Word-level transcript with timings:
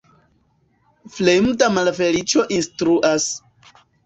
Fremda 1.17 1.67
malfeliĉo 1.75 2.47
instruas. 2.57 3.29